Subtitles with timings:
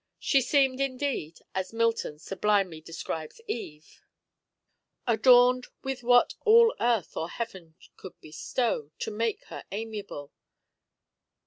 [0.17, 4.01] She seemed, indeed, as Milton sublimely describes Eve,
[5.05, 10.31] Adorn'd With what all Earth or Heaven could bestow To make her amiable.